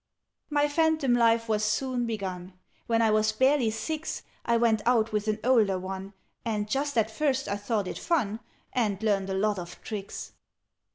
[0.49, 2.53] "My phantom life was soon begun:
[2.87, 7.11] When I was barely six, I went out with an older one And just at
[7.11, 8.39] first I thought it fun,
[8.73, 10.31] And learned a lot of tricks.